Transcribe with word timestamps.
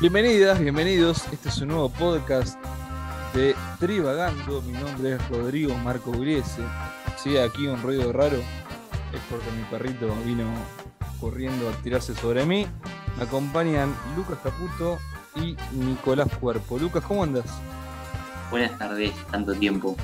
Bienvenidas, 0.00 0.60
bienvenidos. 0.60 1.24
Este 1.32 1.48
es 1.48 1.58
un 1.58 1.68
nuevo 1.68 1.88
podcast 1.88 2.56
de 3.34 3.56
Trivagando. 3.80 4.62
Mi 4.62 4.72
nombre 4.74 5.14
es 5.14 5.28
Rodrigo 5.28 5.74
Marco 5.78 6.12
Uriese. 6.12 6.62
Si 7.16 7.36
aquí 7.36 7.66
un 7.66 7.82
ruido 7.82 8.12
raro, 8.12 8.36
es 8.36 9.20
porque 9.28 9.50
mi 9.50 9.64
perrito 9.64 10.14
vino 10.24 10.44
corriendo 11.20 11.68
a 11.68 11.72
tirarse 11.82 12.14
sobre 12.14 12.46
mí. 12.46 12.64
Me 13.16 13.24
acompañan 13.24 13.92
Lucas 14.16 14.38
Caputo 14.40 14.98
y 15.34 15.56
Nicolás 15.72 16.28
Cuerpo. 16.38 16.78
Lucas, 16.78 17.02
¿cómo 17.02 17.24
andas? 17.24 17.46
Buenas 18.52 18.78
tardes, 18.78 19.12
tanto 19.32 19.52
tiempo. 19.52 19.96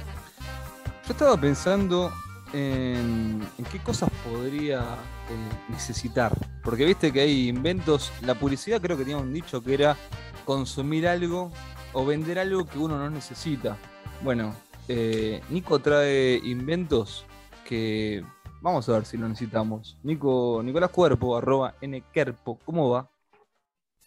Yo 1.06 1.12
estaba 1.12 1.37
pensando 1.37 2.12
en, 2.55 3.46
en 3.59 3.64
qué 3.70 3.79
cosas 3.80 4.09
podría 4.25 4.80
eh, 4.80 5.69
necesitar. 5.69 6.33
Porque 6.62 6.84
viste 6.84 7.12
que 7.12 7.20
hay 7.20 7.48
inventos. 7.48 8.12
La 8.23 8.34
publicidad 8.34 8.80
creo 8.80 8.96
que 8.96 9.05
tenía 9.05 9.19
un 9.19 9.33
dicho 9.33 9.62
que 9.62 9.74
era 9.74 9.96
consumir 10.45 11.06
algo 11.09 11.51
o 11.93 12.06
vender 12.06 12.38
algo 12.38 12.65
que 12.65 12.79
uno 12.79 12.96
no 12.96 13.10
necesita. 13.10 13.77
Bueno, 14.23 14.55
eh, 14.88 15.43
Nico 15.51 15.80
trae 15.80 16.41
inventos 16.45 17.24
que 17.66 18.24
vamos 18.60 18.88
a 18.88 18.93
ver 18.93 19.05
si 19.05 19.16
lo 19.16 19.29
necesitamos. 19.29 19.96
Nico, 20.02 20.62
Nicolás 20.65 20.91
Cuerpo, 20.91 21.37
arroba 21.37 21.74
nkerpo, 21.82 22.59
¿cómo 22.65 22.91
va? 22.91 23.10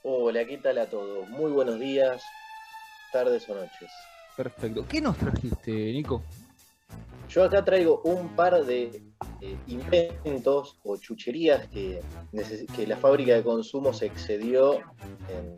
Hola, 0.03 0.45
¿qué 0.45 0.57
tal 0.57 0.77
a 0.77 0.89
todos? 0.89 1.27
Muy 1.29 1.51
buenos 1.51 1.79
días, 1.79 2.23
tardes 3.11 3.47
o 3.49 3.55
noches. 3.55 3.91
Perfecto. 4.35 4.85
¿Qué 4.87 5.01
nos 5.01 5.17
trajiste, 5.17 5.71
Nico? 5.71 6.23
Yo 7.29 7.43
acá 7.43 7.63
traigo 7.63 8.01
un 8.03 8.29
par 8.35 8.65
de 8.65 9.03
eh, 9.41 9.57
inventos 9.67 10.77
o 10.83 10.97
chucherías 10.97 11.67
que, 11.67 12.01
la 12.87 12.97
fábrica 12.97 13.35
de 13.35 13.43
consumo 13.43 13.93
se 13.93 14.05
excedió 14.05 14.75
en, 14.75 15.55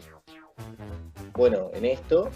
bueno, 1.33 1.69
en 1.73 1.85
esto 1.85 2.29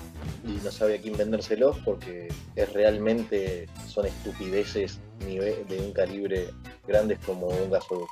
y 0.45 0.51
no 0.63 0.71
sabe 0.71 0.95
a 0.95 1.01
quién 1.01 1.17
vendérselos 1.17 1.77
porque 1.79 2.27
es 2.55 2.73
realmente 2.73 3.67
son 3.87 4.05
estupideces 4.05 4.99
de 5.19 5.79
un 5.79 5.93
calibre 5.93 6.49
grandes 6.85 7.19
como 7.25 7.47
un 7.47 7.71
gasoducto. 7.71 8.11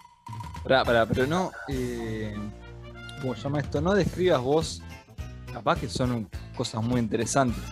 Pará, 0.64 0.84
pará, 0.84 1.06
pero 1.06 1.26
no. 1.26 1.52
Eh, 1.68 2.34
¿Cómo 3.22 3.36
se 3.36 3.42
llama 3.42 3.60
esto? 3.60 3.82
No 3.82 3.94
describas 3.94 4.42
vos. 4.42 4.82
Capaz 5.52 5.80
que 5.80 5.90
son 5.90 6.30
cosas 6.56 6.84
muy 6.84 7.00
interesantes. 7.00 7.64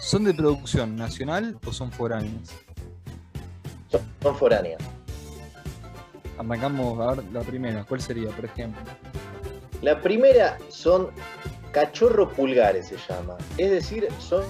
¿Son 0.00 0.24
de 0.24 0.34
producción 0.34 0.96
nacional 0.96 1.58
o 1.64 1.72
son 1.72 1.90
foráneas? 1.90 2.52
Son, 3.92 4.36
foráneas. 4.36 4.82
Arrancamos 6.38 6.98
a 6.98 7.14
ver 7.14 7.24
la 7.32 7.42
primera. 7.42 7.84
¿Cuál 7.84 8.00
sería, 8.00 8.30
por 8.30 8.46
ejemplo? 8.46 8.80
La 9.82 10.00
primera 10.00 10.58
son 10.68 11.10
cachorro 11.72 12.28
pulgares 12.28 12.88
se 12.88 12.96
llama. 13.08 13.36
Es 13.58 13.70
decir, 13.70 14.08
son 14.18 14.44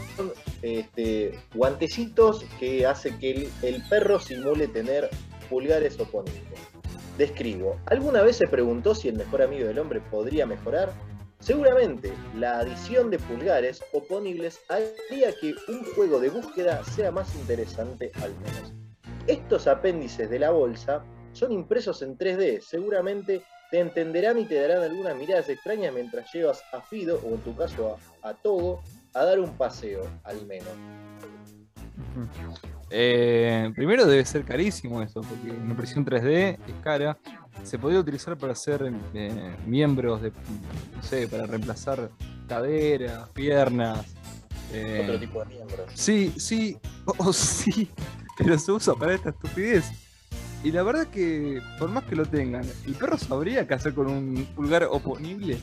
este, 0.62 1.38
guantecitos 1.54 2.44
que 2.58 2.86
hace 2.86 3.16
que 3.18 3.30
el, 3.30 3.50
el 3.62 3.82
perro 3.88 4.18
simule 4.18 4.68
tener 4.68 5.10
pulgares 5.48 5.98
oponibles. 5.98 6.42
Describo. 7.18 7.76
¿Alguna 7.86 8.22
vez 8.22 8.36
se 8.36 8.46
preguntó 8.46 8.94
si 8.94 9.08
el 9.08 9.16
mejor 9.16 9.42
amigo 9.42 9.66
del 9.66 9.78
hombre 9.78 10.00
podría 10.00 10.46
mejorar? 10.46 10.92
Seguramente 11.42 12.12
la 12.36 12.60
adición 12.60 13.10
de 13.10 13.18
pulgares 13.18 13.82
oponibles 13.92 14.60
haría 14.68 15.32
que 15.40 15.54
un 15.68 15.84
juego 15.94 16.20
de 16.20 16.30
búsqueda 16.30 16.84
sea 16.84 17.10
más 17.10 17.34
interesante 17.34 18.12
al 18.22 18.32
menos. 18.36 18.81
Estos 19.26 19.66
apéndices 19.66 20.28
de 20.28 20.38
la 20.38 20.50
bolsa 20.50 21.04
son 21.32 21.52
impresos 21.52 22.02
en 22.02 22.18
3D, 22.18 22.60
seguramente 22.60 23.42
te 23.70 23.80
entenderán 23.80 24.38
y 24.38 24.44
te 24.44 24.60
darán 24.60 24.82
algunas 24.82 25.16
miradas 25.16 25.48
extrañas 25.48 25.94
mientras 25.94 26.30
llevas 26.32 26.62
a 26.72 26.82
Fido, 26.82 27.20
o 27.24 27.34
en 27.34 27.40
tu 27.40 27.56
caso 27.56 27.96
a, 28.22 28.28
a 28.30 28.34
Togo, 28.34 28.82
a 29.14 29.24
dar 29.24 29.40
un 29.40 29.56
paseo, 29.56 30.02
al 30.24 30.44
menos. 30.46 30.68
Eh, 32.90 33.72
primero 33.74 34.04
debe 34.04 34.24
ser 34.26 34.44
carísimo 34.44 35.00
eso, 35.00 35.22
porque 35.22 35.50
una 35.50 35.70
impresión 35.70 36.04
3D 36.04 36.58
es 36.66 36.74
cara. 36.82 37.16
Se 37.62 37.78
podría 37.78 38.00
utilizar 38.00 38.36
para 38.36 38.52
hacer 38.52 38.92
eh, 39.14 39.56
miembros 39.66 40.20
de, 40.20 40.30
no 40.94 41.02
sé, 41.02 41.26
para 41.28 41.46
reemplazar 41.46 42.10
caderas, 42.48 43.28
piernas. 43.30 44.04
eh, 44.72 45.00
Otro 45.04 45.18
tipo 45.18 45.40
de 45.40 45.46
miembro. 45.46 45.86
Sí, 45.94 46.34
sí, 46.36 46.76
oh, 47.18 47.32
sí, 47.32 47.90
pero 48.42 48.58
se 48.58 48.72
usa 48.72 48.94
para 48.94 49.14
esta 49.14 49.30
estupidez. 49.30 49.84
Y 50.64 50.70
la 50.70 50.82
verdad 50.82 51.06
que, 51.08 51.60
por 51.78 51.90
más 51.90 52.04
que 52.04 52.14
lo 52.14 52.24
tengan, 52.24 52.64
¿el 52.86 52.94
perro 52.94 53.18
sabría 53.18 53.66
qué 53.66 53.74
hacer 53.74 53.94
con 53.94 54.06
un 54.06 54.46
pulgar 54.54 54.84
oponible? 54.84 55.58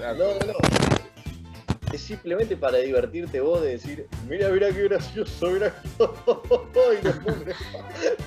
No, 0.00 0.14
no, 0.14 0.34
no. 0.46 0.54
Es 1.92 2.00
simplemente 2.00 2.56
para 2.56 2.78
divertirte 2.78 3.40
vos 3.40 3.60
de 3.62 3.72
decir, 3.72 4.06
mira, 4.28 4.48
mira 4.48 4.72
qué 4.72 4.84
gracioso, 4.84 5.50
mira. 5.50 5.74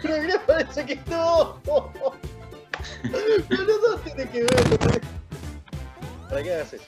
Pero 0.01 0.21
mira, 0.21 0.41
parece 0.45 0.85
que 0.85 0.99
no. 1.09 1.61
Pero 3.49 3.63
los 3.63 3.81
dos 3.81 4.03
tienen 4.03 4.29
que 4.29 4.43
ver. 4.43 4.69
no 4.69 4.77
¿Para 6.29 6.43
qué 6.43 6.53
hagas 6.53 6.73
eso? 6.73 6.85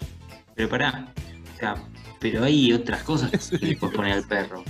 Pero 0.55 0.69
pará, 0.69 1.13
o 1.55 1.59
sea, 1.59 1.75
pero 2.19 2.43
hay 2.43 2.73
otras 2.73 3.03
cosas 3.03 3.31
que 3.49 3.57
le 3.57 3.75
puedes 3.75 3.95
poner 3.95 4.13
al 4.13 4.27
perro 4.27 4.63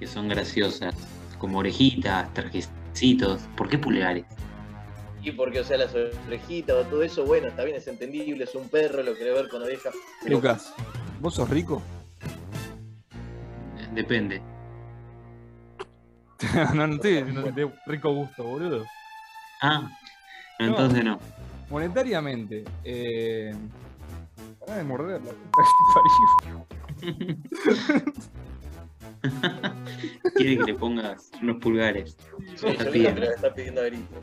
que 0.00 0.06
son 0.06 0.28
graciosas, 0.28 0.94
como 1.40 1.58
orejitas, 1.58 2.32
trajecitos. 2.34 3.40
¿Por 3.56 3.68
qué 3.68 3.78
pulgares? 3.78 4.24
Y 5.22 5.32
porque, 5.32 5.60
o 5.60 5.64
sea, 5.64 5.78
las 5.78 5.94
orejitas 5.94 6.76
o 6.76 6.84
todo 6.84 7.02
eso, 7.02 7.24
bueno, 7.24 7.48
está 7.48 7.64
bien, 7.64 7.76
es 7.76 7.88
entendible, 7.88 8.44
es 8.44 8.54
un 8.54 8.68
perro, 8.68 9.02
lo 9.02 9.14
querés 9.14 9.34
ver 9.34 9.48
con 9.48 9.62
oreja. 9.62 9.90
Pero 10.22 10.36
Lucas, 10.36 10.72
¿vos 11.20 11.34
sos 11.34 11.50
rico? 11.50 11.82
Eh, 13.78 13.88
Depende. 13.92 14.40
no, 16.74 16.86
no 16.86 16.94
estoy 16.94 17.16
diciendo 17.16 17.44
que 17.44 17.52
tenés 17.52 17.74
rico 17.86 18.14
gusto, 18.14 18.44
boludo. 18.44 18.86
Ah, 19.60 19.90
no, 20.58 20.66
entonces 20.66 21.04
no. 21.04 21.18
Monetariamente, 21.68 22.64
eh... 22.84 23.54
Pará 24.58 24.76
de 24.76 24.84
morder 24.84 25.20
la 25.22 25.32
puta 25.32 25.62
Quiere 30.34 30.58
que 30.58 30.64
le 30.64 30.74
pongas 30.74 31.30
unos 31.42 31.56
pulgares. 31.56 32.16
sí, 32.56 32.66
está 32.66 32.84
le 32.90 33.26
está 33.26 33.54
pidiendo 33.54 33.80
a 33.80 33.84
grito. 33.84 34.20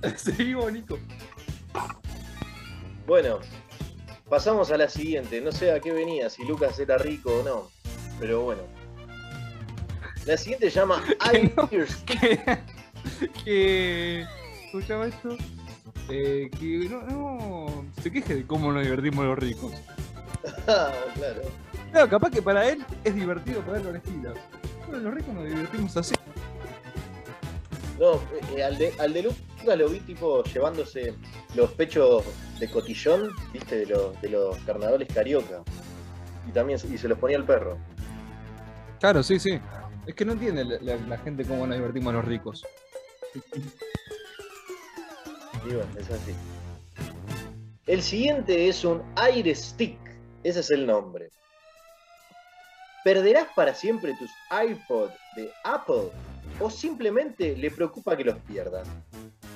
parió. 0.00 0.18
Seguimos, 0.18 0.72
Nico. 0.72 0.98
Bueno, 3.06 3.40
pasamos 4.28 4.70
a 4.70 4.76
la 4.76 4.88
siguiente. 4.88 5.40
No 5.40 5.52
sé 5.52 5.72
a 5.72 5.80
qué 5.80 5.92
venía, 5.92 6.28
si 6.30 6.44
Lucas 6.44 6.78
era 6.78 6.98
rico 6.98 7.38
o 7.38 7.42
no. 7.42 7.70
Pero 8.18 8.42
bueno. 8.42 8.62
La 10.24 10.36
siguiente 10.36 10.70
se 10.70 10.80
llama 10.80 11.02
Que 11.30 11.52
no. 11.56 11.68
Que, 11.68 11.86
que 13.44 14.26
¿cómo 14.72 14.82
se 14.82 14.88
llama 14.88 15.06
esto? 15.06 15.36
Eh, 16.08 16.50
que 16.58 16.88
no, 16.88 17.02
no 17.02 17.84
se 18.02 18.10
queje 18.10 18.34
de 18.36 18.46
cómo 18.46 18.72
nos 18.72 18.82
divertimos 18.82 19.24
los 19.24 19.38
ricos. 19.38 19.72
Ah, 20.68 20.92
claro. 21.14 21.42
Claro, 21.96 22.10
capaz 22.10 22.30
que 22.30 22.42
para 22.42 22.68
él 22.68 22.84
es 23.04 23.14
divertido 23.14 23.62
ponerlo 23.62 23.88
orejitas. 23.88 24.34
Pero 24.84 24.98
los 24.98 25.14
ricos 25.14 25.32
nos 25.34 25.46
divertimos 25.46 25.96
así. 25.96 26.14
No, 27.98 28.20
eh, 28.54 28.62
al, 28.62 28.76
de, 28.76 28.92
al 28.98 29.14
de 29.14 29.22
Lucas 29.22 29.78
lo 29.78 29.88
vi 29.88 30.00
tipo 30.00 30.44
llevándose 30.44 31.14
los 31.54 31.70
pechos 31.72 32.22
de 32.60 32.68
cotillón, 32.70 33.30
viste, 33.50 33.78
de 33.78 33.86
los, 33.86 34.20
de 34.20 34.28
los 34.28 34.58
carnavales 34.66 35.08
carioca. 35.08 35.62
Y 36.46 36.50
también 36.52 36.78
y 36.92 36.98
se 36.98 37.08
los 37.08 37.16
ponía 37.18 37.38
al 37.38 37.46
perro. 37.46 37.78
Claro, 39.00 39.22
sí, 39.22 39.38
sí. 39.38 39.58
Es 40.06 40.14
que 40.14 40.26
no 40.26 40.32
entiende 40.32 40.66
la, 40.66 40.76
la- 40.82 40.96
la 41.06 41.16
gente 41.16 41.46
cómo 41.46 41.66
nos 41.66 41.76
divertimos 41.78 42.12
los 42.12 42.26
ricos. 42.26 42.62
Y 45.64 45.68
bueno, 45.72 45.88
es 45.98 46.10
así. 46.10 46.34
El 47.86 48.02
siguiente 48.02 48.68
es 48.68 48.84
un 48.84 49.02
Aire 49.16 49.54
Stick. 49.54 49.98
Ese 50.44 50.60
es 50.60 50.70
el 50.70 50.86
nombre. 50.86 51.30
¿Perderás 53.06 53.46
para 53.54 53.72
siempre 53.72 54.16
tus 54.18 54.32
iPod 54.50 55.10
de 55.36 55.48
Apple? 55.62 56.10
¿O 56.58 56.68
simplemente 56.68 57.56
le 57.56 57.70
preocupa 57.70 58.16
que 58.16 58.24
los 58.24 58.36
pierdas? 58.38 58.88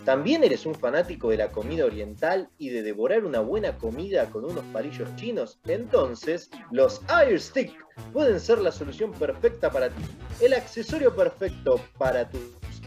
¿También 0.04 0.44
eres 0.44 0.66
un 0.66 0.74
fanático 0.76 1.30
de 1.30 1.38
la 1.38 1.48
comida 1.48 1.84
oriental 1.84 2.48
y 2.58 2.68
de 2.68 2.84
devorar 2.84 3.24
una 3.24 3.40
buena 3.40 3.76
comida 3.76 4.26
con 4.26 4.44
unos 4.44 4.64
palillos 4.66 5.08
chinos? 5.16 5.58
Entonces, 5.66 6.48
los 6.70 7.02
Air 7.08 7.40
Stick 7.40 7.72
pueden 8.12 8.38
ser 8.38 8.58
la 8.58 8.70
solución 8.70 9.10
perfecta 9.10 9.68
para 9.68 9.88
ti. 9.88 10.04
El 10.40 10.54
accesorio 10.54 11.12
perfecto 11.16 11.80
para 11.98 12.30
tus 12.30 12.40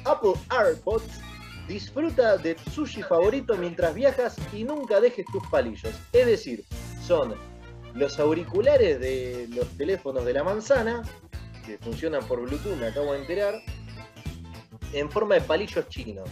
Apple 0.05 0.35
AirPods 0.49 1.19
Disfruta 1.67 2.37
de 2.37 2.55
tu 2.55 2.69
sushi 2.71 3.03
favorito 3.03 3.55
mientras 3.57 3.93
viajas 3.95 4.37
y 4.53 4.63
nunca 4.63 4.99
dejes 4.99 5.25
tus 5.25 5.45
palillos. 5.47 5.93
Es 6.13 6.25
decir, 6.25 6.63
son 7.05 7.35
los 7.93 8.19
auriculares 8.19 8.99
de 8.99 9.47
los 9.49 9.67
teléfonos 9.77 10.25
de 10.25 10.33
la 10.33 10.43
manzana, 10.43 11.03
que 11.65 11.77
funcionan 11.77 12.25
por 12.25 12.41
Bluetooth, 12.41 12.75
me 12.77 12.87
acabo 12.87 13.13
de 13.13 13.19
enterar, 13.19 13.55
en 14.93 15.09
forma 15.09 15.35
de 15.35 15.41
palillos 15.41 15.87
chinos. 15.89 16.29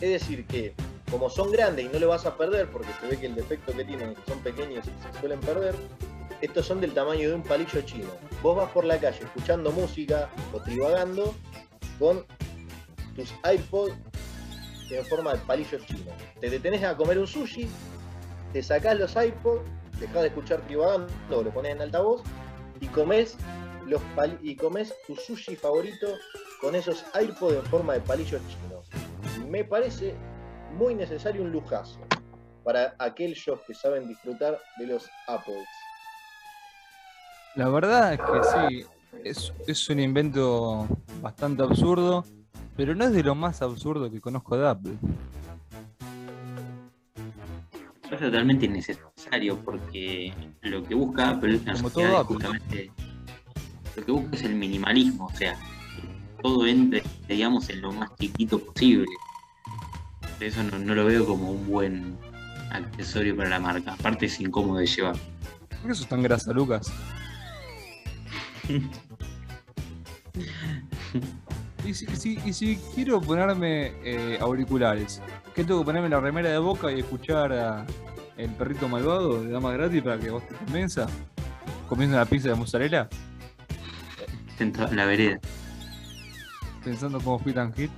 Es 0.00 0.10
decir, 0.10 0.46
que 0.46 0.74
como 1.10 1.28
son 1.28 1.52
grandes 1.52 1.84
y 1.84 1.88
no 1.88 1.98
lo 1.98 2.08
vas 2.08 2.24
a 2.24 2.36
perder, 2.36 2.68
porque 2.70 2.88
se 3.00 3.06
ve 3.06 3.18
que 3.18 3.26
el 3.26 3.34
defecto 3.34 3.72
que 3.72 3.84
tienen 3.84 4.10
es 4.10 4.18
que 4.18 4.30
son 4.30 4.40
pequeños 4.40 4.84
y 4.86 5.12
se 5.12 5.20
suelen 5.20 5.40
perder, 5.40 5.74
estos 6.40 6.66
son 6.66 6.80
del 6.80 6.92
tamaño 6.92 7.28
de 7.28 7.34
un 7.34 7.42
palillo 7.42 7.82
chino. 7.82 8.08
Vos 8.42 8.56
vas 8.56 8.70
por 8.70 8.84
la 8.84 8.98
calle 8.98 9.20
escuchando 9.20 9.70
música 9.70 10.28
o 10.52 10.60
trivagando 10.60 11.34
con 11.98 12.24
tus 13.14 13.32
iPods 13.44 13.94
en 14.90 15.04
forma 15.06 15.34
de 15.34 15.38
palillos 15.40 15.84
chinos. 15.86 16.14
Te 16.40 16.50
detenés 16.50 16.82
a 16.82 16.96
comer 16.96 17.18
un 17.18 17.26
sushi, 17.26 17.68
te 18.52 18.62
sacás 18.62 18.98
los 18.98 19.14
iPods, 19.14 19.62
dejás 20.00 20.22
de 20.22 20.28
escuchar 20.28 20.60
trivagando 20.62 21.12
o 21.30 21.42
lo 21.42 21.50
pones 21.50 21.72
en 21.72 21.82
altavoz 21.82 22.22
y 22.80 22.86
comes 22.88 23.36
los 23.86 24.00
y 24.42 24.56
comes 24.56 24.94
tu 25.06 25.16
sushi 25.16 25.56
favorito 25.56 26.08
con 26.60 26.74
esos 26.74 27.04
iPods 27.20 27.56
en 27.56 27.64
forma 27.66 27.94
de 27.94 28.00
palillos 28.00 28.40
chinos. 28.48 28.88
Me 29.48 29.64
parece 29.64 30.14
muy 30.76 30.94
necesario 30.94 31.42
un 31.42 31.50
lujazo 31.50 32.00
para 32.64 32.94
aquellos 32.98 33.60
que 33.66 33.74
saben 33.74 34.08
disfrutar 34.08 34.58
de 34.78 34.86
los 34.86 35.08
Apples. 35.26 35.66
La 37.56 37.68
verdad 37.68 38.14
es 38.14 38.20
que 38.20 38.44
sí, 38.44 38.86
es, 39.24 39.52
es 39.66 39.88
un 39.90 40.00
invento 40.00 40.86
bastante 41.20 41.62
absurdo, 41.62 42.24
pero 42.76 42.94
no 42.94 43.04
es 43.04 43.12
de 43.12 43.22
lo 43.22 43.34
más 43.34 43.60
absurdo 43.60 44.10
que 44.10 44.20
conozco 44.20 44.56
de 44.56 44.68
Apple. 44.68 44.94
Es 48.12 48.20
totalmente 48.20 48.66
innecesario 48.66 49.58
porque 49.64 50.34
lo 50.60 50.84
que 50.84 50.94
busca 50.94 51.30
Apple 51.30 51.60
en 51.64 51.72
Como 51.76 51.90
todo 51.90 52.18
Apple. 52.18 52.34
justamente 52.34 52.90
lo 53.96 54.04
que 54.04 54.12
busca 54.12 54.36
es 54.36 54.42
el 54.44 54.54
minimalismo, 54.54 55.26
o 55.26 55.34
sea, 55.34 55.54
que 55.54 56.42
todo 56.42 56.66
entre, 56.66 57.02
digamos, 57.26 57.70
en 57.70 57.80
lo 57.80 57.90
más 57.92 58.10
chiquito 58.20 58.58
posible. 58.58 59.06
Por 60.20 60.44
eso 60.44 60.62
no, 60.62 60.78
no 60.78 60.94
lo 60.94 61.06
veo 61.06 61.24
como 61.26 61.52
un 61.52 61.66
buen 61.66 62.18
accesorio 62.70 63.34
para 63.36 63.48
la 63.48 63.60
marca. 63.60 63.94
Aparte 63.94 64.26
es 64.26 64.38
incómodo 64.40 64.78
de 64.78 64.86
llevar. 64.86 65.16
¿Por 65.80 65.88
qué 65.90 65.94
sos 65.94 66.06
tan 66.08 66.22
grasa, 66.22 66.52
Lucas? 66.52 66.92
Y 71.84 71.94
si, 71.94 72.06
si- 72.14 72.38
y 72.46 72.52
si 72.52 72.76
quiero 72.94 73.20
ponerme 73.20 73.92
eh, 74.04 74.38
auriculares, 74.40 75.20
¿qué 75.54 75.64
tengo 75.64 75.80
que 75.80 75.86
ponerme 75.86 76.08
la 76.08 76.20
remera 76.20 76.50
de 76.50 76.58
boca 76.58 76.90
y 76.92 77.00
escuchar 77.00 77.52
a 77.52 77.86
el 78.36 78.50
perrito 78.50 78.88
malvado 78.88 79.42
de 79.42 79.50
Dama 79.50 79.72
Gratis 79.72 80.02
para 80.02 80.18
que 80.18 80.30
vos 80.30 80.46
te 80.46 80.54
convenza? 80.54 81.06
Comiendo 81.88 82.16
una 82.16 82.24
pizza 82.26 82.48
de 82.48 82.54
mozzarella, 82.54 83.08
Sentado 84.56 84.88
en 84.90 84.96
la 84.96 85.04
vereda. 85.06 85.40
pensando 86.84 87.20
cómo 87.20 87.38
fui 87.38 87.52
tan 87.52 87.72
hit. 87.74 87.90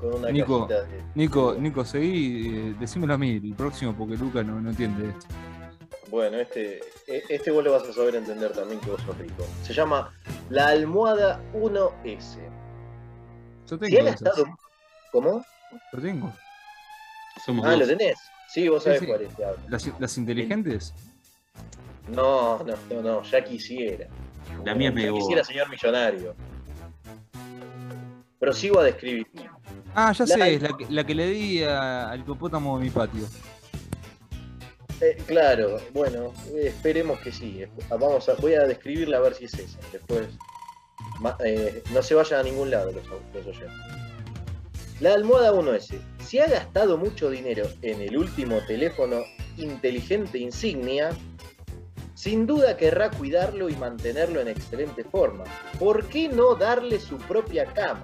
Con 0.00 0.14
una 0.14 0.30
Nico, 0.30 0.66
de. 0.66 0.76
Nico, 1.14 1.56
Nico, 1.58 1.84
seguí, 1.84 2.48
eh, 2.54 2.74
decímelo 2.78 3.14
a 3.14 3.18
mí 3.18 3.40
el 3.42 3.54
próximo 3.54 3.94
porque 3.96 4.16
Lucas 4.16 4.44
no, 4.44 4.60
no 4.60 4.70
entiende 4.70 5.08
esto. 5.08 5.26
Bueno, 6.10 6.36
este, 6.36 6.80
e- 7.06 7.22
este 7.30 7.50
vos 7.50 7.64
lo 7.64 7.72
vas 7.72 7.82
a 7.84 7.92
saber 7.92 8.14
entender 8.16 8.52
también 8.52 8.78
que 8.80 8.90
vos 8.90 9.00
sos 9.02 9.16
rico. 9.18 9.44
Se 9.62 9.72
llama 9.72 10.12
la 10.50 10.68
almohada 10.68 11.40
1S. 11.54 12.38
Yo 13.66 13.76
Si 13.76 13.78
tengo 13.78 14.00
han 14.00 14.06
esas, 14.08 14.22
estado. 14.22 14.44
¿Cómo? 15.16 15.42
lo 15.92 16.02
tengo. 16.02 16.30
Somos 17.42 17.64
Ah, 17.64 17.70
dos. 17.70 17.78
lo 17.80 17.86
tenés. 17.86 18.18
Sí, 18.52 18.68
vos 18.68 18.84
sabés 18.84 18.98
Sí, 19.00 19.06
sí. 19.06 19.10
cuál 19.10 19.22
es. 19.22 19.32
Las, 19.70 20.00
las 20.00 20.18
inteligentes, 20.18 20.92
No, 22.08 22.58
no, 22.64 22.74
no, 22.90 23.00
no, 23.02 23.22
ya 23.22 23.42
quisiera. 23.42 24.06
La 24.62 24.74
mía 24.74 24.90
es 24.90 24.94
ya 25.06 25.12
quisiera, 25.12 25.42
señor 25.44 25.70
millonario. 25.70 26.34
Pero 28.38 28.52
sigo 28.52 28.78
a 28.80 28.84
describir. 28.84 29.26
Ah, 29.94 30.12
ya 30.12 30.26
La- 30.26 30.34
sé, 30.34 30.54
es 30.56 30.62
la 30.62 30.76
que, 30.76 30.86
la 30.90 31.04
que 31.04 31.14
le 31.14 31.26
di 31.28 31.62
a- 31.64 32.10
al 32.10 32.20
hipopótamo 32.20 32.78
de 32.78 32.84
mi 32.84 32.90
patio. 32.90 33.24
Eh, 35.00 35.16
claro, 35.26 35.78
bueno, 35.94 36.34
esperemos 36.62 37.18
que 37.20 37.32
sí. 37.32 37.62
Eh, 37.62 37.70
Vamos 37.88 38.28
a, 38.28 38.34
voy 38.34 38.52
a 38.54 38.64
describirla 38.64 39.16
a 39.16 39.20
ver 39.20 39.34
si 39.34 39.46
es 39.46 39.54
esa. 39.54 39.78
Después, 39.92 40.28
ma- 41.20 41.36
eh, 41.42 41.82
no 41.94 42.02
se 42.02 42.14
vayan 42.14 42.40
a 42.40 42.42
ningún 42.42 42.70
lado 42.70 42.92
los, 42.92 43.04
los 43.06 43.46
oyentes. 43.46 44.05
La 44.98 45.12
almohada 45.12 45.52
1S. 45.52 46.00
Si 46.24 46.38
ha 46.38 46.46
gastado 46.46 46.96
mucho 46.96 47.28
dinero 47.28 47.68
en 47.82 48.00
el 48.00 48.16
último 48.16 48.60
teléfono 48.66 49.24
inteligente 49.58 50.38
insignia, 50.38 51.10
sin 52.14 52.46
duda 52.46 52.78
querrá 52.78 53.10
cuidarlo 53.10 53.68
y 53.68 53.76
mantenerlo 53.76 54.40
en 54.40 54.48
excelente 54.48 55.04
forma. 55.04 55.44
¿Por 55.78 56.06
qué 56.06 56.30
no 56.30 56.54
darle 56.54 56.98
su 56.98 57.18
propia 57.18 57.66
cama? 57.74 58.02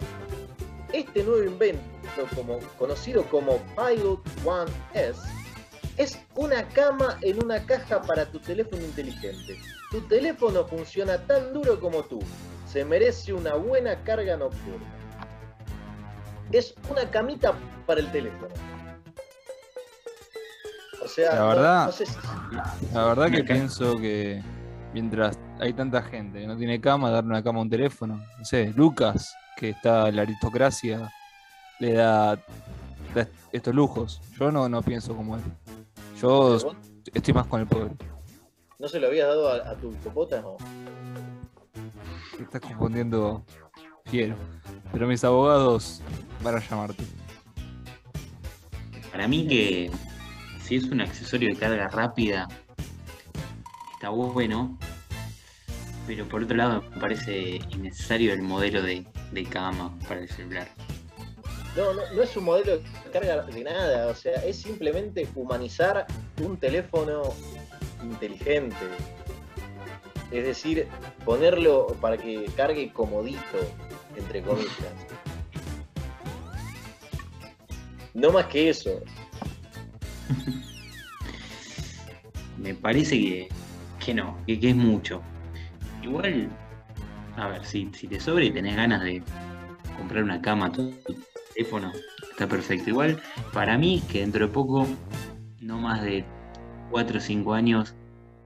Este 0.92 1.24
nuevo 1.24 1.42
invento, 1.42 1.80
como, 2.36 2.58
conocido 2.78 3.24
como 3.30 3.56
Pilot 3.74 4.20
One 4.44 4.70
S, 4.92 5.18
es 5.96 6.18
una 6.34 6.68
cama 6.68 7.18
en 7.22 7.42
una 7.42 7.64
caja 7.64 8.02
para 8.02 8.26
tu 8.26 8.38
teléfono 8.38 8.82
inteligente. 8.82 9.56
Tu 9.90 10.02
teléfono 10.08 10.66
funciona 10.66 11.16
tan 11.26 11.54
duro 11.54 11.80
como 11.80 12.02
tú. 12.02 12.18
Se 12.70 12.84
merece 12.84 13.32
una 13.32 13.54
buena 13.54 14.04
carga 14.04 14.36
nocturna. 14.36 15.01
Es 16.52 16.74
una 16.90 17.08
camita 17.10 17.54
para 17.86 18.00
el 18.00 18.10
teléfono. 18.12 18.48
O 21.02 21.08
sea, 21.08 21.34
La 21.34 21.44
verdad- 21.44 21.86
no 21.86 21.92
sé 21.92 22.06
si- 22.06 22.16
La 22.94 23.04
verdad 23.06 23.30
que 23.30 23.42
pienso 23.44 23.96
que 23.98 24.42
mientras 24.92 25.38
hay 25.60 25.72
tanta 25.72 26.02
gente 26.02 26.40
que 26.40 26.46
no 26.46 26.56
tiene 26.56 26.80
cama, 26.80 27.10
darle 27.10 27.30
una 27.30 27.42
cama 27.42 27.58
a 27.58 27.62
un 27.62 27.70
teléfono. 27.70 28.22
No 28.38 28.44
sé, 28.44 28.72
Lucas, 28.76 29.34
que 29.56 29.70
está 29.70 30.08
en 30.08 30.16
la 30.16 30.22
aristocracia, 30.22 31.12
le 31.80 31.94
da, 31.94 32.36
da 33.14 33.28
estos 33.50 33.74
lujos. 33.74 34.20
Yo 34.38 34.52
no, 34.52 34.68
no 34.68 34.82
pienso 34.82 35.16
como 35.16 35.36
él. 35.36 35.42
Yo 36.20 36.28
¿Vos 36.28 36.66
estoy 37.12 37.34
más 37.34 37.46
con 37.46 37.60
el 37.60 37.66
pobre. 37.66 37.90
¿No 38.78 38.88
se 38.88 39.00
lo 39.00 39.08
habías 39.08 39.28
dado 39.28 39.48
a, 39.48 39.70
a 39.70 39.74
tu 39.76 39.90
hipopótamo? 39.90 40.56
Te 42.36 42.42
estás 42.44 42.60
confundiendo 42.60 43.44
fiero. 44.06 44.36
Pero 44.92 45.06
mis 45.06 45.22
abogados 45.24 46.00
van 46.42 46.56
a 46.56 46.60
llamarte. 46.60 47.04
Para 49.10 49.28
mí 49.28 49.46
que 49.46 49.90
si 50.62 50.76
es 50.76 50.84
un 50.84 51.00
accesorio 51.00 51.50
de 51.50 51.56
carga 51.56 51.88
rápida, 51.88 52.48
está 53.94 54.08
bueno. 54.08 54.78
Pero 56.06 56.26
por 56.28 56.42
otro 56.42 56.56
lado 56.56 56.82
me 56.82 57.00
parece 57.00 57.60
innecesario 57.70 58.32
el 58.32 58.42
modelo 58.42 58.82
de, 58.82 59.06
de 59.32 59.44
cama 59.44 59.96
para 60.08 60.20
el 60.20 60.28
celular. 60.28 60.68
No, 61.76 61.94
no, 61.94 62.02
no 62.12 62.22
es 62.22 62.36
un 62.36 62.44
modelo 62.44 62.78
de 62.78 62.82
carga 63.12 63.42
de 63.42 63.64
nada, 63.64 64.08
o 64.08 64.14
sea, 64.14 64.44
es 64.44 64.56
simplemente 64.56 65.26
humanizar 65.34 66.06
un 66.42 66.56
teléfono 66.56 67.22
inteligente. 68.02 68.76
Es 70.30 70.44
decir, 70.44 70.88
ponerlo 71.24 71.88
para 72.00 72.16
que 72.16 72.46
cargue 72.56 72.90
comodito, 72.92 73.58
entre 74.16 74.42
comillas. 74.42 74.72
No 78.14 78.30
más 78.30 78.46
que 78.46 78.68
eso. 78.68 79.00
Me 82.58 82.74
parece 82.74 83.18
que, 83.18 83.48
que 84.04 84.14
no, 84.14 84.38
que, 84.46 84.60
que 84.60 84.70
es 84.70 84.76
mucho. 84.76 85.22
Igual, 86.02 86.48
a 87.36 87.48
ver, 87.48 87.64
si, 87.64 87.90
si 87.94 88.06
te 88.06 88.20
sobra 88.20 88.44
y 88.44 88.50
tenés 88.50 88.76
ganas 88.76 89.02
de 89.02 89.22
comprar 89.96 90.22
una 90.22 90.40
cama 90.40 90.70
tu 90.70 90.94
teléfono, 91.54 91.92
está 92.30 92.46
perfecto. 92.46 92.90
Igual, 92.90 93.20
para 93.52 93.78
mí, 93.78 94.02
que 94.10 94.20
dentro 94.20 94.46
de 94.46 94.52
poco, 94.52 94.86
no 95.60 95.78
más 95.78 96.02
de 96.02 96.24
4 96.90 97.18
o 97.18 97.20
5 97.20 97.54
años, 97.54 97.94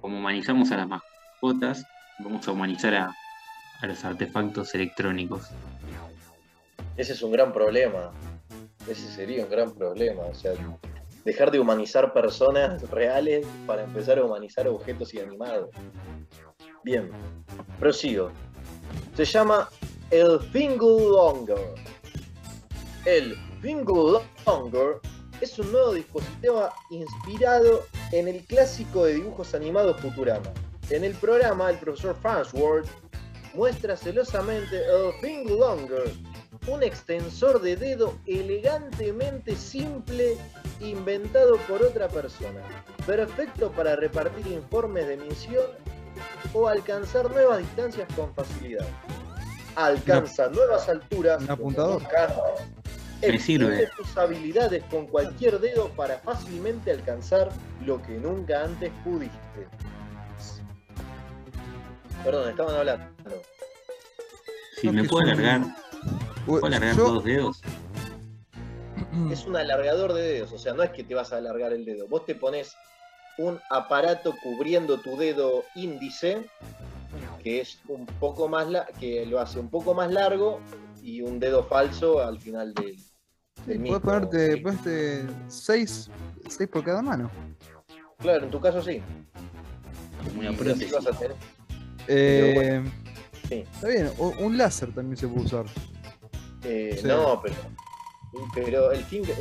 como 0.01 0.19
humanizamos 0.19 0.71
a 0.71 0.77
las 0.77 0.89
mascotas, 0.89 1.85
vamos 2.21 2.47
a 2.47 2.53
humanizar 2.53 2.95
a, 2.95 3.15
a 3.81 3.87
los 3.87 4.05
artefactos 4.05 4.75
electrónicos. 4.75 5.51
Ese 6.97 7.13
es 7.13 7.23
un 7.23 7.33
gran 7.33 7.53
problema. 7.53 8.13
Ese 8.89 9.09
sería 9.13 9.45
un 9.45 9.51
gran 9.51 9.73
problema. 9.73 10.23
O 10.23 10.35
sea, 10.35 10.53
dejar 11.25 11.51
de 11.51 11.59
humanizar 11.59 12.13
personas 12.13 12.83
reales 12.91 13.47
para 13.67 13.85
empezar 13.85 14.19
a 14.19 14.25
humanizar 14.25 14.69
objetos 14.69 15.13
inanimados. 15.13 15.71
Bien, 16.85 17.11
prosigo. 17.81 18.31
Se 19.17 19.25
llama 19.25 19.69
el 20.11 20.39
Longer. 20.81 21.75
El 23.05 23.37
Longer 24.47 25.01
es 25.41 25.59
un 25.59 25.73
nuevo 25.73 25.93
dispositivo 25.95 26.69
inspirado 26.91 27.85
en 28.13 28.29
el 28.29 28.45
clásico 28.45 29.05
de 29.05 29.15
dibujos 29.15 29.55
animados 29.55 30.01
Futurama. 30.01 30.53
En 30.91 31.03
el 31.03 31.15
programa, 31.15 31.71
el 31.71 31.79
profesor 31.79 32.17
Farnsworth 32.23 32.87
muestra 33.55 33.97
celosamente 33.97 34.81
el 35.23 35.59
Longer, 35.59 36.13
un 36.67 36.83
extensor 36.83 37.61
de 37.61 37.77
dedo 37.77 38.15
elegantemente 38.27 39.55
simple 39.55 40.37
inventado 40.81 41.57
por 41.69 41.83
otra 41.83 42.09
persona, 42.09 42.61
perfecto 43.07 43.71
para 43.73 43.97
repartir 43.97 44.47
informes 44.49 45.07
de 45.07 45.17
misión 45.17 45.67
o 46.53 46.67
alcanzar 46.67 47.31
nuevas 47.31 47.59
distancias 47.59 48.09
con 48.17 48.35
facilidad. 48.35 48.87
Alcanza 49.77 50.49
nuevas 50.49 50.89
alturas 50.89 51.43
un 51.43 51.51
apuntador. 51.51 52.03
Me 53.23 53.39
sirve. 53.39 53.89
Tus 53.97 54.17
habilidades 54.17 54.83
con 54.91 55.07
cualquier 55.07 55.59
dedo 55.61 55.89
para 55.91 56.19
fácilmente 56.19 56.91
alcanzar 56.91 57.51
lo 57.85 58.03
que 58.03 58.13
nunca 58.13 58.65
antes 58.65 58.91
pudiste. 59.05 59.37
Perdón, 62.25 62.51
estaban 62.51 62.75
hablando. 62.75 63.07
Si 64.81 64.87
No, 64.87 64.93
me 64.93 65.05
puedo 65.05 65.25
alargar, 65.25 65.63
¿puedo 66.47 66.67
alargar 66.67 66.97
Yo- 66.97 67.13
dos 67.15 67.25
dedos? 67.25 67.61
Es 69.31 69.47
un 69.47 69.57
alargador 69.57 70.13
de 70.13 70.23
dedos, 70.23 70.53
o 70.53 70.59
sea, 70.59 70.75
no 70.75 70.83
es 70.83 70.91
que 70.91 71.03
te 71.03 71.15
vas 71.15 71.33
a 71.33 71.39
alargar 71.39 71.73
el 71.73 71.85
dedo. 71.85 72.07
Vos 72.07 72.27
te 72.27 72.35
pones 72.35 72.75
un 73.39 73.59
aparato 73.71 74.35
cubriendo 74.43 74.99
tu 75.01 75.17
dedo 75.17 75.65
índice, 75.75 76.47
que 77.43 77.61
es 77.63 77.79
un 77.89 78.05
poco 78.07 78.49
más 78.49 78.69
la- 78.69 78.87
que 79.01 79.25
lo 79.27 79.41
hace 79.41 79.59
un 79.59 79.69
poco 79.71 79.95
más 79.95 80.11
largo, 80.13 80.61
y 81.03 81.23
un 81.23 81.39
dedo 81.39 81.63
falso 81.65 82.21
al 82.21 82.39
final 82.41 82.75
del, 82.75 82.97
del 83.65 83.79
mismo. 83.79 84.01
Puedes 84.01 84.21
ponerte, 84.29 84.55
Sí. 84.57 84.61
ponerte 84.61 85.23
seis, 85.49 86.11
seis 86.49 86.69
por 86.69 86.85
cada 86.85 87.01
mano. 87.01 87.31
Claro, 88.19 88.45
en 88.45 88.51
tu 88.51 88.61
caso 88.61 88.83
sí. 88.83 89.01
Una 90.39 90.53
prótesis. 90.53 90.93
vas 90.93 91.07
a 91.07 91.13
tener- 91.13 91.37
Eh, 92.09 92.83
Sí. 93.49 93.65
Está 93.75 93.89
bien, 93.89 94.11
o- 94.19 94.35
un 94.41 94.59
láser 94.59 94.93
también 94.93 95.17
se 95.17 95.29
puede 95.29 95.47
usar. 95.47 95.67
Eh, 96.65 96.99
Sí. 97.01 97.07
No, 97.07 97.41
pero. 97.43 97.55
Pero 98.55 98.93
el 98.93 99.03
finger. 99.05 99.37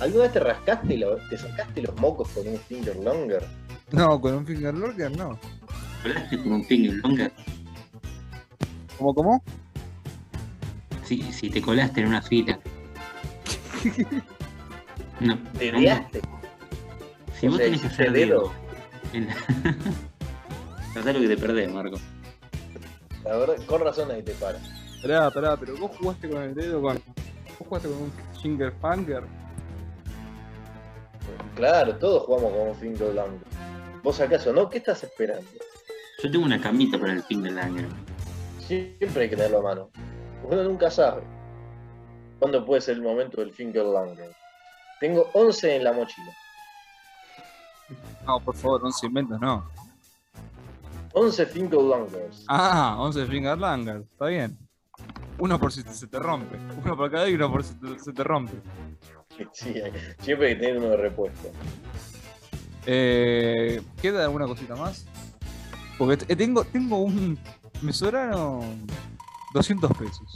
¿Alguna 0.00 0.24
vez 0.24 0.32
te 0.32 0.40
rascaste, 0.40 0.96
lo- 0.96 1.16
te 1.28 1.36
sacaste 1.36 1.82
los 1.82 1.96
mocos 1.96 2.28
con 2.30 2.46
un 2.46 2.58
finger 2.58 2.96
longer? 2.96 3.44
No, 3.90 4.20
con 4.20 4.34
un 4.34 4.46
finger 4.46 4.74
locker 4.74 5.16
no. 5.16 5.38
¿Hablaste 6.04 6.38
con 6.38 6.52
un 6.52 6.64
finger 6.64 6.94
longer? 6.98 7.32
¿Cómo, 8.96 9.14
cómo? 9.14 9.42
Si, 11.04 11.22
si 11.32 11.50
te 11.50 11.60
colaste 11.62 12.00
en 12.02 12.08
una 12.08 12.22
fila. 12.22 12.58
No. 15.20 15.38
¿Te 15.58 15.72
no, 15.72 15.78
veaste? 15.80 16.20
Si 17.40 17.46
O 17.46 17.50
vos 17.50 17.58
sea, 17.58 17.66
tenés 17.66 17.80
que 17.80 17.86
hacer 17.88 18.12
dedo. 18.12 18.40
dedo. 18.40 18.52
en 19.14 19.26
la- 19.26 19.36
No 21.04 21.12
lo 21.12 21.20
que 21.20 21.28
te 21.28 21.36
perdés, 21.36 21.72
Marco. 21.72 21.96
La 23.24 23.36
verdad, 23.36 23.56
con 23.66 23.80
razón 23.82 24.10
ahí 24.10 24.22
te 24.22 24.32
para. 24.32 24.58
Pará, 25.02 25.30
pará, 25.30 25.56
pero 25.56 25.76
vos 25.76 25.92
jugaste 25.98 26.28
con 26.28 26.42
el 26.42 26.54
dedo 26.54 26.82
con. 26.82 26.94
Vos 26.96 27.68
jugaste 27.68 27.88
con 27.88 27.98
un 27.98 28.12
finger 28.40 28.72
finger. 28.80 29.24
Claro, 31.54 31.96
todos 31.96 32.24
jugamos 32.24 32.52
con 32.52 32.68
un 32.68 32.76
finger 32.76 33.14
longer. 33.14 33.46
¿Vos 34.02 34.20
acaso 34.20 34.52
no? 34.52 34.68
¿Qué 34.68 34.78
estás 34.78 35.02
esperando? 35.04 35.48
Yo 36.22 36.30
tengo 36.30 36.44
una 36.44 36.60
camita 36.60 36.98
para 36.98 37.12
el 37.12 37.22
finger 37.22 37.52
longer. 37.52 37.86
Siempre 38.58 39.22
hay 39.22 39.30
que 39.30 39.36
tenerlo 39.36 39.58
a 39.60 39.62
mano. 39.62 39.90
Uno 40.44 40.64
nunca 40.64 40.90
sabe 40.90 41.22
cuándo 42.38 42.64
puede 42.64 42.80
ser 42.80 42.96
el 42.96 43.02
momento 43.02 43.40
del 43.40 43.52
finger 43.52 43.84
longer. 43.84 44.30
Tengo 45.00 45.30
11 45.32 45.76
en 45.76 45.84
la 45.84 45.92
mochila. 45.92 46.32
No, 48.26 48.40
por 48.40 48.54
favor, 48.56 48.84
11 48.84 49.06
inventos, 49.06 49.40
no. 49.40 49.70
11 51.12 51.46
finger 51.46 51.80
longers. 51.80 52.44
Ah, 52.48 52.96
11 52.98 53.26
finger 53.26 53.56
longer, 53.56 54.02
está 54.10 54.26
bien. 54.26 54.67
Uno 55.38 55.58
por 55.58 55.72
si 55.72 55.82
se 55.82 56.06
te 56.06 56.18
rompe. 56.18 56.56
Uno 56.84 56.96
por 56.96 57.10
cada 57.10 57.28
y 57.28 57.34
uno 57.34 57.50
por 57.50 57.62
si 57.64 57.74
te- 57.74 57.98
se 57.98 58.12
te 58.12 58.24
rompe. 58.24 58.54
Sí, 59.52 59.74
siempre 60.20 60.48
hay 60.48 60.54
que 60.54 60.60
tener 60.60 60.78
uno 60.78 60.88
de 60.88 60.96
repuesto. 60.96 61.50
Eh, 62.86 63.80
¿Queda 64.02 64.24
alguna 64.24 64.46
cosita 64.46 64.74
más? 64.74 65.06
Porque 65.96 66.16
tengo, 66.16 66.64
tengo 66.64 66.98
un. 66.98 67.38
Me 67.82 67.92
sobraron 67.92 68.86
200 69.54 69.92
pesos 69.96 70.34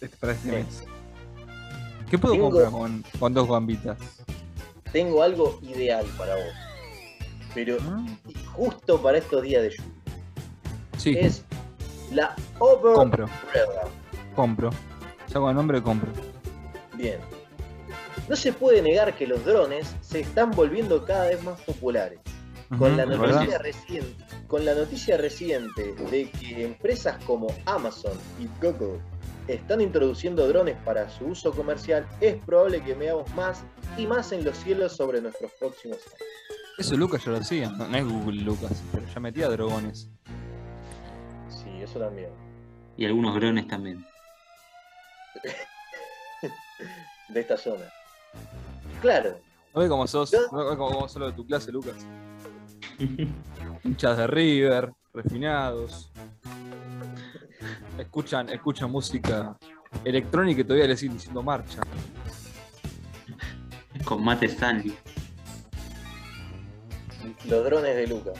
este- 0.00 0.16
para 0.16 0.32
este 0.32 0.48
Sí. 0.48 0.54
mes. 0.54 0.84
¿Qué 2.08 2.18
puedo 2.18 2.34
Tengo- 2.34 2.50
comprar 2.50 2.70
con, 2.70 3.04
con 3.18 3.34
dos 3.34 3.48
gambitas? 3.48 3.98
Tengo 4.92 5.22
algo 5.22 5.58
ideal 5.62 6.04
para 6.18 6.34
vos. 6.34 6.44
Pero 7.54 7.76
¿Ah? 7.82 8.04
justo 8.54 9.00
para 9.02 9.18
estos 9.18 9.42
días 9.42 9.62
de 9.62 9.70
lluvia. 9.70 9.92
Sí, 10.96 11.16
Es 11.18 11.44
la 12.12 12.34
Over 12.58 12.94
compro, 12.94 13.24
Umbrella. 13.26 13.88
Compro. 14.40 14.70
Ya 15.28 15.34
con 15.34 15.50
el 15.50 15.56
nombre 15.56 15.82
compro. 15.82 16.10
Bien. 16.96 17.20
No 18.26 18.36
se 18.36 18.54
puede 18.54 18.80
negar 18.80 19.14
que 19.14 19.26
los 19.26 19.44
drones 19.44 19.94
se 20.00 20.20
están 20.20 20.50
volviendo 20.52 21.04
cada 21.04 21.26
vez 21.26 21.42
más 21.44 21.60
populares. 21.60 22.18
Con 22.78 22.96
la, 22.96 23.04
noticia 23.04 23.58
reciente, 23.58 24.24
con 24.46 24.64
la 24.64 24.74
noticia 24.74 25.16
reciente 25.16 25.92
de 26.10 26.30
que 26.30 26.64
empresas 26.64 27.22
como 27.24 27.48
Amazon 27.66 28.12
y 28.38 28.46
Google 28.64 29.00
están 29.48 29.80
introduciendo 29.80 30.46
drones 30.46 30.76
para 30.84 31.10
su 31.10 31.26
uso 31.26 31.50
comercial, 31.50 32.06
es 32.20 32.36
probable 32.44 32.80
que 32.80 32.94
veamos 32.94 33.28
más 33.34 33.64
y 33.98 34.06
más 34.06 34.30
en 34.30 34.44
los 34.44 34.56
cielos 34.56 34.96
sobre 34.96 35.20
nuestros 35.20 35.50
próximos 35.58 35.98
años. 35.98 36.30
Eso 36.78 36.96
Lucas 36.96 37.24
ya 37.24 37.32
lo 37.32 37.38
hacía. 37.38 37.70
No, 37.70 37.88
no 37.88 37.96
es 37.96 38.04
Google 38.04 38.42
Lucas, 38.42 38.82
pero 38.92 39.04
ya 39.12 39.20
metía 39.20 39.48
drogones. 39.48 40.08
Sí, 41.48 41.68
eso 41.82 41.98
también. 41.98 42.30
Y 42.96 43.04
algunos 43.04 43.34
grones 43.34 43.66
también. 43.66 44.06
De 47.28 47.40
esta 47.40 47.56
zona. 47.56 47.84
Claro, 49.00 49.38
¿No 49.74 49.80
ves 49.80 49.88
cómo 49.88 50.06
sos? 50.06 50.32
¿No? 50.32 50.40
¿No 50.50 50.66
ves 50.68 50.76
cómo 50.76 51.00
vos 51.00 51.12
sos 51.12 51.20
lo 51.20 51.26
de 51.26 51.32
tu 51.32 51.46
clase, 51.46 51.70
Lucas? 51.70 51.94
Hinchas 53.84 54.16
de 54.18 54.26
River, 54.26 54.92
refinados. 55.14 56.10
Escuchan, 57.98 58.48
escuchan 58.48 58.90
música 58.90 59.56
electrónica 60.04 60.60
y 60.62 60.64
todavía 60.64 60.88
le 60.88 60.96
siguen 60.96 61.16
diciendo 61.16 61.42
marcha. 61.42 61.80
Con 64.04 64.24
Mate 64.24 64.46
Stanley. 64.46 64.96
los 67.44 67.64
drones 67.64 67.94
de 67.94 68.06
Lucas. 68.06 68.34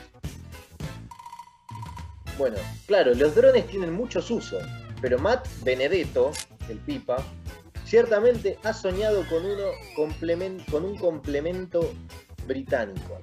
Bueno, 2.39 2.57
claro, 2.87 3.15
los 3.15 3.35
drones 3.35 3.67
tienen 3.67 3.93
muchos 3.93 4.31
usos, 4.31 4.63
pero 5.01 5.19
Matt 5.19 5.47
Benedetto, 5.63 6.33
el 6.71 6.79
pipa, 6.79 7.17
ciertamente 7.85 8.59
ha 8.62 8.73
soñado 8.73 9.27
con, 9.29 9.45
uno 9.45 9.65
con 10.71 10.85
un 10.85 10.97
complemento 10.97 11.93
británico. 12.47 13.21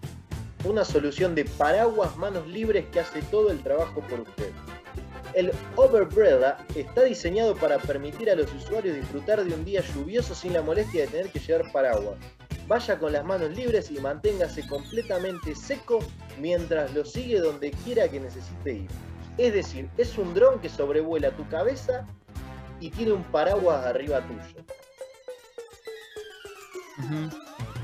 Una 0.66 0.84
solución 0.84 1.36
de 1.36 1.46
paraguas 1.46 2.18
manos 2.18 2.48
libres 2.48 2.86
que 2.92 3.00
hace 3.00 3.22
todo 3.24 3.52
el 3.52 3.62
trabajo 3.62 4.02
por 4.02 4.22
usted. 4.22 4.52
El 5.34 5.52
Overbrella 5.76 6.58
está 6.76 7.04
diseñado 7.04 7.56
para 7.56 7.78
permitir 7.78 8.30
a 8.30 8.36
los 8.36 8.52
usuarios 8.54 8.96
disfrutar 8.96 9.44
de 9.44 9.54
un 9.54 9.64
día 9.66 9.82
lluvioso 9.94 10.34
sin 10.34 10.54
la 10.54 10.62
molestia 10.62 11.02
de 11.02 11.08
tener 11.08 11.32
que 11.32 11.40
llevar 11.40 11.72
paraguas. 11.72 12.18
Vaya 12.68 12.98
con 12.98 13.14
las 13.14 13.24
manos 13.24 13.56
libres 13.56 13.92
y 13.92 14.00
manténgase 14.00 14.68
completamente 14.68 15.56
seco 15.56 16.00
mientras 16.40 16.94
lo 16.94 17.06
sigue 17.06 17.40
donde 17.40 17.72
quiera 17.86 18.10
que 18.10 18.20
necesite 18.20 18.74
ir. 18.74 18.88
Es 19.38 19.54
decir, 19.54 19.90
es 19.98 20.18
un 20.18 20.34
dron 20.34 20.60
que 20.60 20.70
sobrevuela 20.70 21.32
tu 21.32 21.48
cabeza 21.50 22.08
y 22.80 22.90
tiene 22.90 23.12
un 23.14 23.24
paraguas 23.24 23.86
arriba 23.86 24.22
tuyo. 24.22 24.64
Ujú. 27.00 27.30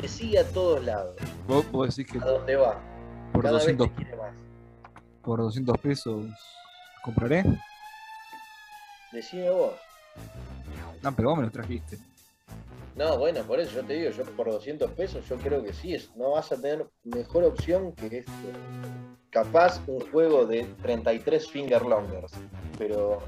Te 0.01 0.07
sigue 0.07 0.39
a 0.39 0.43
todos 0.49 0.83
lados, 0.83 1.15
Vos, 1.47 1.69
vos 1.71 1.95
decís 1.95 2.11
que 2.11 2.17
a 2.17 2.25
donde 2.25 2.55
va. 2.55 2.79
por 3.31 3.43
Cada 3.43 3.57
vez 3.57 3.77
200, 3.77 3.87
te 3.89 3.95
quiere 3.95 4.17
más. 4.17 4.33
por 5.21 5.39
200 5.39 5.77
pesos 5.77 6.25
compraré. 7.03 7.43
Decime 9.11 9.49
vos. 9.51 9.73
No, 11.03 11.15
pero 11.15 11.29
vos 11.29 11.37
me 11.37 11.45
lo 11.45 11.51
trajiste. 11.51 11.97
No, 12.95 13.17
bueno, 13.17 13.41
por 13.43 13.59
eso 13.59 13.71
yo 13.75 13.83
te 13.85 13.93
digo, 13.93 14.11
yo 14.11 14.23
por 14.35 14.51
200 14.51 14.91
pesos 14.91 15.27
yo 15.27 15.35
creo 15.37 15.63
que 15.63 15.73
sí, 15.73 15.93
es, 15.93 16.15
no 16.15 16.31
vas 16.31 16.51
a 16.51 16.55
tener 16.57 16.87
mejor 17.03 17.43
opción 17.43 17.91
que 17.93 18.19
esto. 18.19 18.31
Capaz 19.29 19.81
un 19.87 19.99
juego 20.11 20.45
de 20.45 20.63
33 20.83 21.47
finger 21.49 21.81
longers, 21.83 22.31
pero 22.77 23.19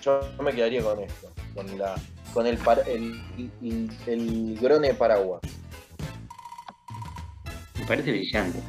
yo 0.00 0.20
me 0.42 0.52
quedaría 0.52 0.82
con 0.82 1.00
esto, 1.00 1.30
con 1.54 1.78
la 1.78 1.94
con 2.32 2.46
el 2.46 2.58
el, 2.86 3.20
el, 3.62 3.90
el 4.06 4.58
grone 4.60 4.94
paraguas. 4.94 5.40
Me 7.78 7.86
parece 7.86 8.10
brillante. 8.12 8.60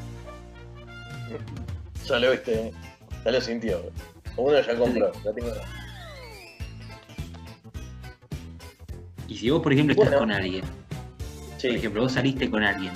Ya 2.08 2.20
lo 2.20 2.32
viste, 2.32 2.54
¿eh? 2.68 2.74
ya 3.24 3.32
lo 3.32 3.42
sintió. 3.42 3.82
Uno 4.38 4.60
ya 4.60 4.78
compró, 4.78 5.12
ya 5.24 5.34
tengo. 5.34 5.52
Y 9.28 9.38
si 9.38 9.50
vos, 9.50 9.62
por 9.62 9.72
ejemplo, 9.74 9.94
estás 9.94 10.10
Bueno. 10.10 10.20
con 10.20 10.32
alguien, 10.32 10.64
Sí, 11.58 11.68
por 11.68 11.78
ejemplo, 11.78 12.02
vos 12.02 12.12
saliste 12.14 12.50
con 12.50 12.64
alguien, 12.64 12.92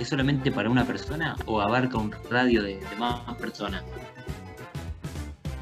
¿es 0.00 0.08
solamente 0.08 0.50
para 0.50 0.68
una 0.68 0.84
persona 0.84 1.36
o 1.46 1.60
abarca 1.60 1.96
un 1.96 2.12
radio 2.28 2.60
de, 2.62 2.78
de 2.78 2.96
más 2.98 3.20
personas? 3.36 3.84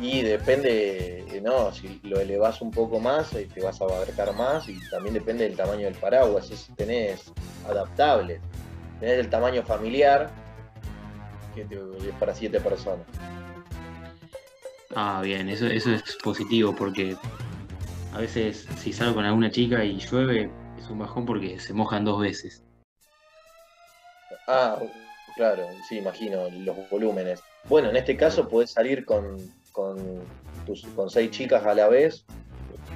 Y 0.03 0.21
depende, 0.23 1.25
eh, 1.31 1.41
no, 1.41 1.73
si 1.73 2.01
lo 2.03 2.19
elevas 2.19 2.61
un 2.61 2.73
poco 2.73 2.99
más, 2.99 3.33
eh, 3.35 3.49
te 3.55 3.63
vas 3.63 3.81
a 3.81 3.85
abarcar 3.85 4.35
más 4.35 4.69
y 4.69 4.77
también 4.91 5.15
depende 5.15 5.45
del 5.45 5.57
tamaño 5.57 5.85
del 5.85 5.95
paraguas. 5.95 6.51
Es, 6.51 6.69
tenés 6.77 7.33
adaptables, 7.69 8.41
tenés 8.99 9.21
el 9.21 9.31
tamaño 9.31 9.63
familiar, 9.63 10.29
que 11.55 11.63
es 11.63 12.15
para 12.19 12.35
siete 12.35 12.61
personas. 12.61 13.07
Ah, 14.97 15.21
bien, 15.23 15.49
eso, 15.49 15.67
eso 15.67 15.93
es 15.93 16.17
positivo 16.17 16.75
porque 16.75 17.17
a 18.13 18.19
veces 18.19 18.67
si 18.79 18.93
salgo 18.93 19.15
con 19.15 19.25
alguna 19.25 19.53
chica 19.53 19.85
y 19.85 20.01
llueve, 20.01 20.51
es 20.79 20.91
un 20.91 20.99
bajón 20.99 21.25
porque 21.25 21.61
se 21.61 21.73
mojan 21.73 22.05
dos 22.05 22.21
veces. 22.21 22.65
Ah, 24.49 24.81
claro, 25.37 25.69
sí, 25.89 25.99
imagino 25.99 26.51
los 26.51 26.77
volúmenes. 26.91 27.41
Bueno, 27.69 27.89
en 27.91 27.97
este 27.97 28.17
caso 28.17 28.49
podés 28.49 28.73
salir 28.73 29.05
con, 29.05 29.39
con, 29.73 30.21
tus, 30.67 30.87
con 30.95 31.11
seis 31.11 31.31
chicas 31.31 31.64
a 31.64 31.75
la 31.75 31.88
vez, 31.88 32.25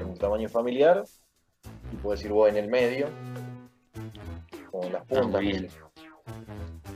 en 0.00 0.06
un 0.08 0.16
tamaño 0.18 0.48
familiar, 0.48 1.04
y 1.92 1.96
puedes 1.96 2.24
ir 2.24 2.32
vos 2.32 2.48
en 2.48 2.56
el 2.56 2.68
medio, 2.68 3.08
con 4.70 4.92
las 4.92 5.02
Ah, 5.02 5.06
puntas, 5.08 5.40
bien. 5.40 5.68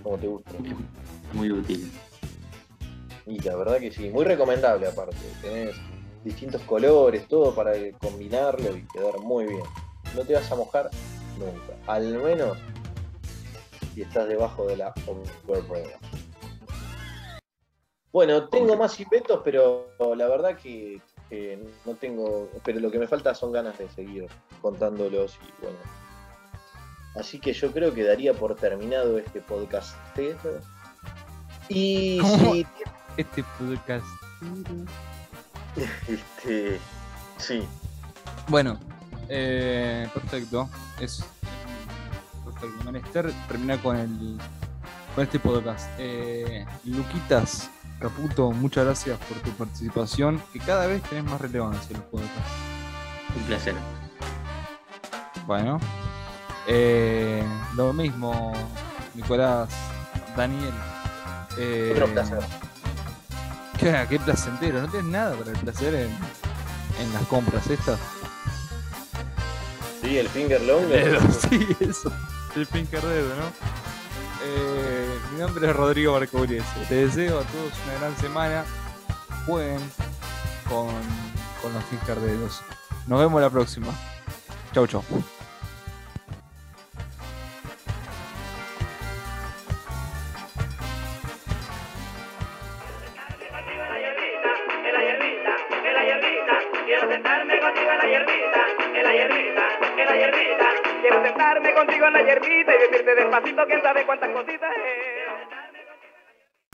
como 0.02 0.18
te 0.18 0.26
gusta. 0.26 0.50
Muy 1.32 1.50
útil. 1.50 1.90
Y 3.26 3.38
la 3.40 3.56
verdad 3.56 3.78
que 3.78 3.90
sí, 3.92 4.10
muy 4.10 4.24
recomendable 4.24 4.88
aparte. 4.88 5.16
Tenés 5.40 5.76
distintos 6.24 6.60
colores, 6.62 7.26
todo 7.28 7.54
para 7.54 7.72
combinarlo 7.98 8.76
y 8.76 8.82
quedar 8.88 9.18
muy 9.20 9.46
bien. 9.46 9.62
No 10.16 10.22
te 10.24 10.34
vas 10.34 10.50
a 10.50 10.56
mojar 10.56 10.90
nunca. 11.38 11.74
Al 11.86 12.14
menos 12.18 12.58
si 13.94 14.02
estás 14.02 14.28
debajo 14.28 14.66
de 14.66 14.76
la 14.78 14.92
overprueba. 15.46 15.90
Bueno, 18.12 18.48
tengo 18.48 18.76
más 18.76 18.98
inventos, 18.98 19.40
pero 19.44 19.88
la 20.16 20.26
verdad 20.28 20.56
que, 20.56 21.00
no 21.86 21.94
tengo. 21.94 22.48
Pero 22.64 22.80
lo 22.80 22.90
que 22.90 22.98
me 22.98 23.06
falta 23.06 23.34
son 23.34 23.52
ganas 23.52 23.78
de 23.78 23.88
seguir 23.90 24.26
contándolos 24.60 25.38
y 25.46 25.62
bueno. 25.62 25.78
Así 27.14 27.40
que 27.40 27.52
yo 27.52 27.72
creo 27.72 27.92
que 27.92 28.04
daría 28.04 28.34
por 28.34 28.56
terminado 28.56 29.18
este 29.18 29.40
podcast. 29.40 29.96
Y 31.68 32.20
si 32.20 32.66
Este 33.16 33.44
podcast. 33.58 34.06
Este, 36.08 36.78
sí, 37.38 37.62
Bueno, 38.48 38.78
eh, 39.28 40.08
perfecto. 40.12 40.68
Es 41.00 41.24
perfecto. 42.44 42.84
Menester 42.84 43.32
terminar 43.46 43.80
con 43.80 43.96
el 43.96 44.38
con 45.14 45.24
este 45.24 45.38
podcast. 45.38 45.88
Eh, 45.98 46.64
Luquitas, 46.84 47.70
Caputo, 48.00 48.50
muchas 48.52 48.86
gracias 48.86 49.18
por 49.18 49.38
tu 49.38 49.50
participación. 49.50 50.42
Que 50.52 50.58
cada 50.58 50.86
vez 50.86 51.02
tenés 51.02 51.24
más 51.24 51.40
relevancia 51.40 51.94
en 51.94 52.00
los 52.00 52.06
podcasts. 52.06 52.52
Un 53.36 53.42
placer. 53.44 53.74
Bueno, 55.46 55.78
eh, 56.66 57.44
lo 57.76 57.92
mismo, 57.92 58.52
Nicolás, 59.14 59.68
Daniel. 60.36 60.72
Eh, 61.58 61.90
otro 61.92 62.06
placer. 62.08 62.40
Qué, 63.78 64.06
qué 64.08 64.18
placentero, 64.18 64.80
no 64.80 64.88
tienes 64.88 65.10
nada 65.10 65.36
para 65.36 65.50
el 65.50 65.58
placer 65.58 65.94
en, 65.94 66.10
en 67.00 67.12
las 67.12 67.22
compras 67.26 67.66
estas. 67.68 67.98
Sí, 70.02 70.18
el 70.18 70.28
finger 70.28 70.62
long. 70.62 70.86
Dedo, 70.86 71.20
sí, 71.50 71.66
eso. 71.80 72.12
El 72.56 72.66
Pinker 72.66 73.02
Dedo, 73.02 73.28
¿no? 73.36 73.44
Eh, 74.42 74.99
nombre 75.40 75.70
es 75.70 75.74
Rodrigo 75.74 76.12
Barcuriese. 76.12 76.66
Te 76.88 77.06
deseo 77.06 77.40
a 77.40 77.44
todos 77.44 77.72
una 77.86 77.98
gran 77.98 78.16
semana. 78.18 78.64
Jueguen 79.46 79.80
con, 80.68 80.88
con 81.62 81.72
los 81.72 81.82
Pinker 81.84 82.16
Dedos. 82.16 82.62
Nos 83.06 83.20
vemos 83.20 83.40
la 83.40 83.48
próxima. 83.48 83.88
Chau, 84.72 84.86
chau. 84.86 85.02
Quiero 101.00 101.24
sentarme 101.24 101.72
contigo 101.74 102.06
en 102.06 102.12
la 102.12 102.22
hierbita, 102.22 102.72
y 102.74 102.90
decirte 102.90 103.14
despacito 103.14 103.66
quién 103.66 103.82
sabe 103.82 104.02
es. 104.02 104.19